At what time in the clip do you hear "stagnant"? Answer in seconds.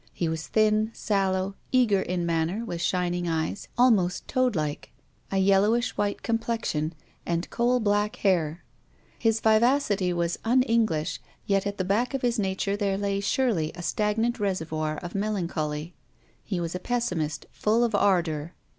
13.83-14.39